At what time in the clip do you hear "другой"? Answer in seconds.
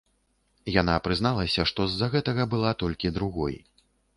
3.19-3.53